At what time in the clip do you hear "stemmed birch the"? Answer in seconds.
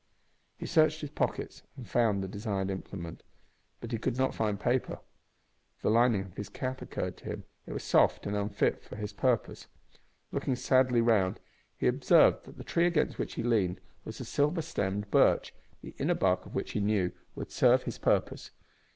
14.63-15.93